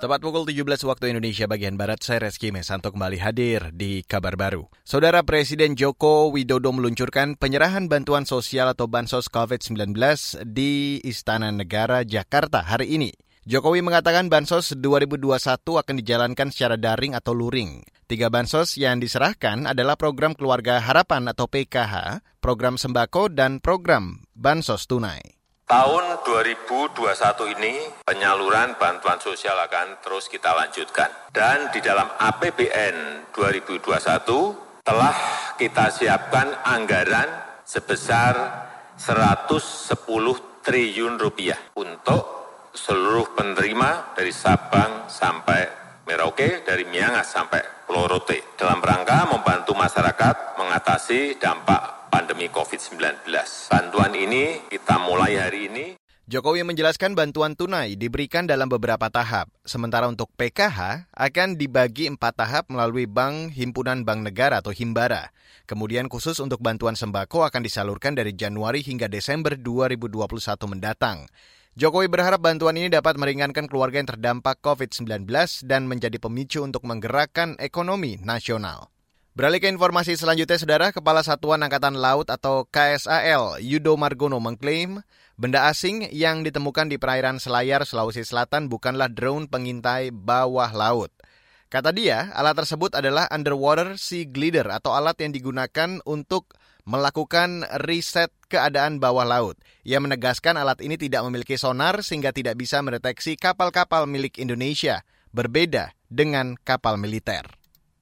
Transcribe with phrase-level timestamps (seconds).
[0.00, 4.64] Tepat pukul 17 waktu Indonesia bagian Barat, saya Reski Mesanto kembali hadir di kabar baru.
[4.80, 9.92] Saudara Presiden Joko Widodo meluncurkan penyerahan bantuan sosial atau Bansos COVID-19
[10.48, 13.12] di Istana Negara, Jakarta hari ini.
[13.44, 15.28] Jokowi mengatakan Bansos 2021
[15.68, 17.84] akan dijalankan secara daring atau luring.
[18.08, 24.88] Tiga Bansos yang diserahkan adalah program Keluarga Harapan atau PKH, program Sembako, dan program Bansos
[24.88, 25.39] Tunai.
[25.70, 26.98] Tahun 2021
[27.54, 31.30] ini penyaluran bantuan sosial akan terus kita lanjutkan.
[31.30, 35.14] Dan di dalam APBN 2021 telah
[35.54, 37.30] kita siapkan anggaran
[37.62, 38.34] sebesar
[38.98, 39.94] 110
[40.66, 45.70] triliun rupiah untuk seluruh penerima dari Sabang sampai
[46.02, 53.22] Merauke, dari Miangas sampai Pulau Rote dalam rangka membantu masyarakat mengatasi dampak pandemi COVID-19.
[53.70, 54.69] Bantuan ini
[55.36, 55.86] hari ini.
[56.30, 62.64] Jokowi menjelaskan bantuan tunai diberikan dalam beberapa tahap, sementara untuk PKH akan dibagi empat tahap
[62.70, 65.34] melalui Bank Himpunan Bank Negara atau Himbara.
[65.66, 70.30] Kemudian khusus untuk bantuan sembako akan disalurkan dari Januari hingga Desember 2021
[70.70, 71.26] mendatang.
[71.74, 75.26] Jokowi berharap bantuan ini dapat meringankan keluarga yang terdampak COVID-19
[75.66, 78.94] dan menjadi pemicu untuk menggerakkan ekonomi nasional.
[79.40, 85.00] Beralih ke informasi selanjutnya, Saudara, Kepala Satuan Angkatan Laut atau KSAL, Yudo Margono mengklaim
[85.40, 91.08] benda asing yang ditemukan di perairan Selayar, Sulawesi Selatan bukanlah drone pengintai bawah laut.
[91.72, 96.52] Kata dia, alat tersebut adalah underwater sea glider atau alat yang digunakan untuk
[96.84, 99.56] melakukan riset keadaan bawah laut.
[99.88, 105.00] Ia menegaskan alat ini tidak memiliki sonar sehingga tidak bisa mendeteksi kapal-kapal milik Indonesia,
[105.32, 107.59] berbeda dengan kapal militer.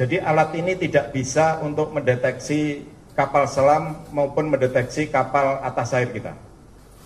[0.00, 6.32] Jadi alat ini tidak bisa untuk mendeteksi kapal selam maupun mendeteksi kapal atas air kita.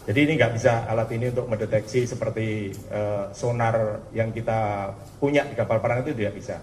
[0.06, 5.58] Jadi ini nggak bisa alat ini untuk mendeteksi seperti uh, sonar yang kita punya di
[5.58, 6.62] kapal perang itu tidak bisa.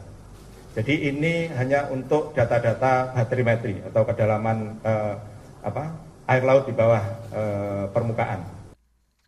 [0.71, 5.19] Jadi ini hanya untuk data-data baterimetri atau kedalaman uh,
[5.67, 5.83] apa
[6.31, 7.03] air laut di bawah
[7.35, 8.39] uh, permukaan.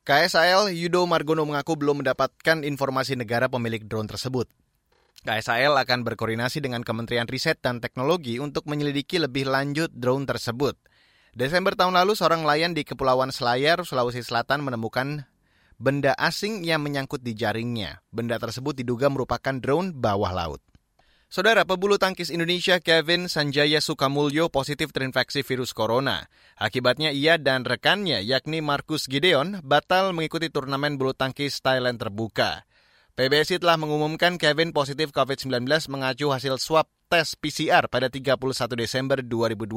[0.07, 4.47] KSAL Yudo Margono mengaku belum mendapatkan informasi negara pemilik drone tersebut.
[5.23, 10.75] KSAL akan berkoordinasi dengan Kementerian Riset dan Teknologi untuk menyelidiki lebih lanjut drone tersebut.
[11.31, 15.23] Desember tahun lalu, seorang nelayan di Kepulauan Selayar, Sulawesi Selatan menemukan
[15.79, 18.03] benda asing yang menyangkut di jaringnya.
[18.11, 20.59] Benda tersebut diduga merupakan drone bawah laut.
[21.31, 26.29] Saudara pebulu tangkis Indonesia Kevin Sanjaya Sukamulyo positif terinfeksi virus corona.
[26.53, 32.69] Akibatnya ia dan rekannya yakni Markus Gideon batal mengikuti turnamen bulu tangkis Thailand terbuka.
[33.13, 38.41] PBSI telah mengumumkan Kevin positif COVID-19 mengacu hasil swab tes PCR pada 31
[38.73, 39.69] Desember 2020.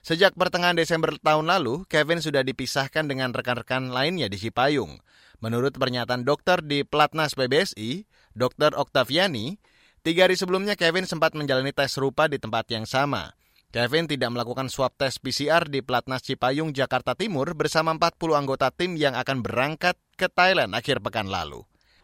[0.00, 4.96] Sejak pertengahan Desember tahun lalu, Kevin sudah dipisahkan dengan rekan-rekan lainnya di Cipayung.
[5.44, 8.72] Menurut pernyataan dokter di Platnas PBSI, Dr.
[8.80, 9.60] Oktaviani,
[10.00, 13.36] tiga hari sebelumnya Kevin sempat menjalani tes serupa di tempat yang sama.
[13.76, 18.96] Kevin tidak melakukan swab tes PCR di Platnas Cipayung, Jakarta Timur bersama 40 anggota tim
[18.96, 21.68] yang akan berangkat ke Thailand akhir pekan lalu.